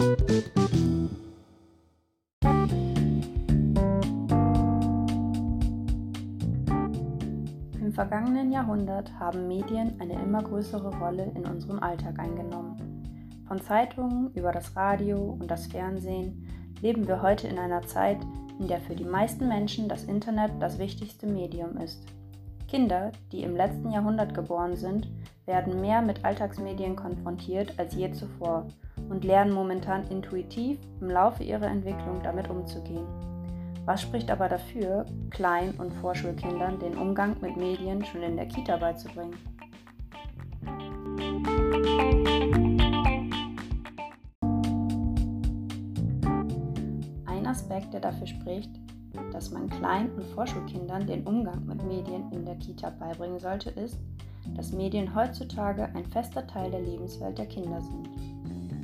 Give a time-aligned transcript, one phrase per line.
[0.00, 0.08] Im
[7.92, 13.44] vergangenen Jahrhundert haben Medien eine immer größere Rolle in unserem Alltag eingenommen.
[13.46, 16.48] Von Zeitungen über das Radio und das Fernsehen
[16.80, 18.20] leben wir heute in einer Zeit,
[18.58, 22.06] in der für die meisten Menschen das Internet das wichtigste Medium ist.
[22.68, 25.10] Kinder, die im letzten Jahrhundert geboren sind,
[25.44, 28.66] werden mehr mit Alltagsmedien konfrontiert als je zuvor
[29.10, 33.06] und lernen momentan intuitiv im Laufe ihrer Entwicklung damit umzugehen.
[33.84, 38.76] Was spricht aber dafür, Klein- und Vorschulkindern den Umgang mit Medien schon in der Kita
[38.76, 39.36] beizubringen?
[47.26, 48.70] Ein Aspekt, der dafür spricht,
[49.32, 53.98] dass man Klein- und Vorschulkindern den Umgang mit Medien in der Kita beibringen sollte, ist,
[54.54, 58.08] dass Medien heutzutage ein fester Teil der Lebenswelt der Kinder sind.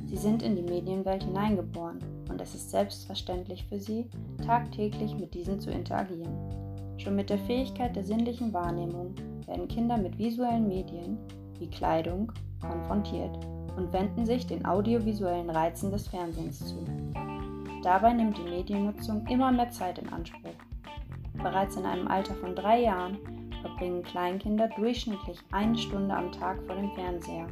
[0.07, 4.09] Sie sind in die Medienwelt hineingeboren und es ist selbstverständlich für sie,
[4.45, 6.33] tagtäglich mit diesen zu interagieren.
[6.97, 9.13] Schon mit der Fähigkeit der sinnlichen Wahrnehmung
[9.45, 11.17] werden Kinder mit visuellen Medien
[11.59, 13.37] wie Kleidung konfrontiert
[13.75, 16.85] und wenden sich den audiovisuellen Reizen des Fernsehens zu.
[17.83, 20.55] Dabei nimmt die Mediennutzung immer mehr Zeit in Anspruch.
[21.33, 23.17] Bereits in einem Alter von drei Jahren
[23.61, 27.47] verbringen Kleinkinder durchschnittlich eine Stunde am Tag vor dem Fernseher.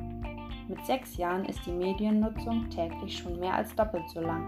[0.68, 4.44] Mit sechs Jahren ist die Mediennutzung täglich schon mehr als doppelt so lang.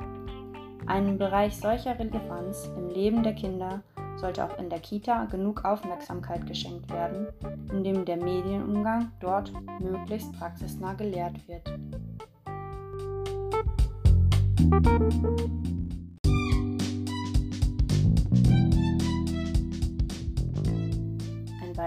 [0.88, 3.84] Einem Bereich solcher Relevanz im Leben der Kinder
[4.16, 7.28] sollte auch in der Kita genug Aufmerksamkeit geschenkt werden,
[7.72, 11.72] indem der Medienumgang dort möglichst praxisnah gelehrt wird.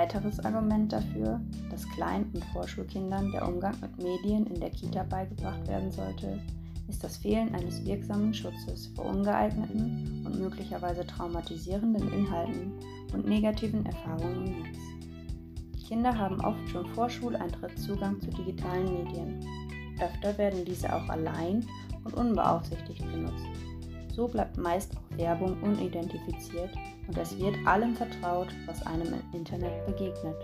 [0.00, 5.66] Weiteres Argument dafür, dass Klein- und Vorschulkindern der Umgang mit Medien in der Kita beigebracht
[5.68, 6.40] werden sollte,
[6.88, 12.72] ist das Fehlen eines wirksamen Schutzes vor ungeeigneten und möglicherweise traumatisierenden Inhalten
[13.12, 14.78] und negativen Erfahrungen im Netz.
[15.86, 19.44] Kinder haben oft schon vor Schuleintritt Zugang zu digitalen Medien.
[20.00, 21.66] Öfter werden diese auch allein
[22.04, 23.44] und unbeaufsichtigt genutzt.
[24.20, 26.68] So bleibt meist auch Werbung unidentifiziert
[27.08, 30.36] und es wird allem vertraut, was einem im Internet begegnet.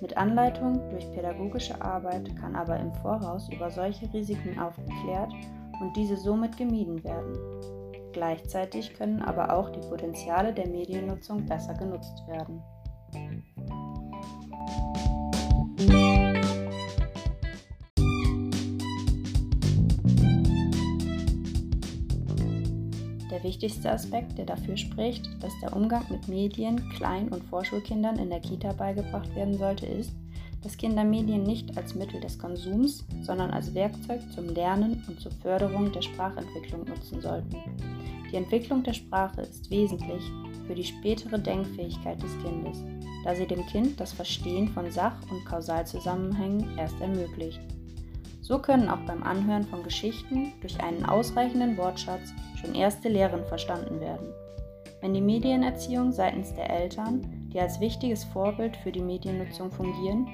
[0.00, 5.32] Mit Anleitung durch pädagogische Arbeit kann aber im Voraus über solche Risiken aufgeklärt
[5.80, 7.36] und diese somit gemieden werden.
[8.12, 12.62] Gleichzeitig können aber auch die Potenziale der Mediennutzung besser genutzt werden.
[23.36, 28.30] Der wichtigste Aspekt, der dafür spricht, dass der Umgang mit Medien Klein- und Vorschulkindern in
[28.30, 30.12] der Kita beigebracht werden sollte, ist,
[30.62, 35.32] dass Kinder Medien nicht als Mittel des Konsums, sondern als Werkzeug zum Lernen und zur
[35.32, 37.56] Förderung der Sprachentwicklung nutzen sollten.
[38.32, 40.22] Die Entwicklung der Sprache ist wesentlich
[40.66, 42.82] für die spätere Denkfähigkeit des Kindes,
[43.22, 47.60] da sie dem Kind das Verstehen von Sach- und Kausalzusammenhängen erst ermöglicht.
[48.46, 53.98] So können auch beim Anhören von Geschichten durch einen ausreichenden Wortschatz schon erste Lehren verstanden
[53.98, 54.28] werden.
[55.00, 60.28] Wenn die Medienerziehung seitens der Eltern, die als wichtiges Vorbild für die Mediennutzung fungieren,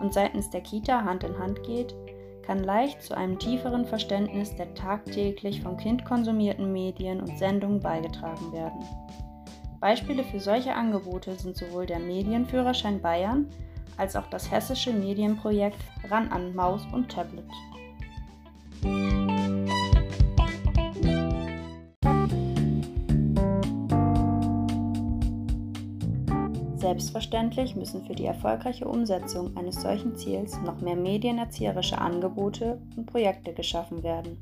[0.00, 1.92] und seitens der Kita Hand in Hand geht,
[2.42, 8.52] kann leicht zu einem tieferen Verständnis der tagtäglich vom Kind konsumierten Medien und Sendungen beigetragen
[8.52, 8.84] werden.
[9.80, 13.48] Beispiele für solche Angebote sind sowohl der Medienführerschein Bayern
[13.96, 17.44] als auch das hessische Medienprojekt Ran an Maus und Tablet.
[26.76, 33.52] Selbstverständlich müssen für die erfolgreiche Umsetzung eines solchen Ziels noch mehr medienerzieherische Angebote und Projekte
[33.52, 34.38] geschaffen werden.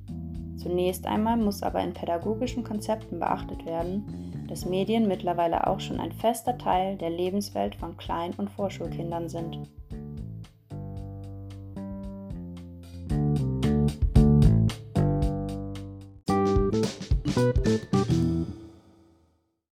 [0.59, 6.13] Zunächst einmal muss aber in pädagogischen Konzepten beachtet werden, dass Medien mittlerweile auch schon ein
[6.13, 9.59] fester Teil der Lebenswelt von Klein- und Vorschulkindern sind.